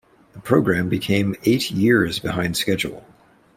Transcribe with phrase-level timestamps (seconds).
[0.33, 3.05] The programme became eight years behind schedule.